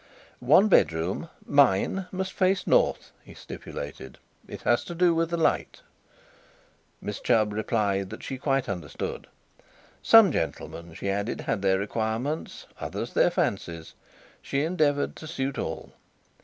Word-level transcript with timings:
"One 0.47 0.67
bedroom, 0.67 1.29
mine, 1.45 2.07
must 2.11 2.33
face 2.33 2.65
north," 2.65 3.11
he 3.23 3.35
stipulated. 3.35 4.17
"It 4.47 4.63
has 4.63 4.83
to 4.85 4.95
do 4.95 5.13
with 5.13 5.29
the 5.29 5.37
light." 5.37 5.81
Miss 6.99 7.19
Chubb 7.19 7.53
replied 7.53 8.09
that 8.09 8.23
she 8.23 8.39
quite 8.39 8.67
understood. 8.67 9.27
Some 10.01 10.31
gentlemen, 10.31 10.95
she 10.95 11.07
added, 11.11 11.41
had 11.41 11.61
their 11.61 11.77
requirements, 11.77 12.65
others 12.79 13.13
their 13.13 13.29
fancies. 13.29 13.93
She 14.41 14.63
endeavoured 14.63 15.15
to 15.17 15.27
suit 15.27 15.59
all. 15.59 15.91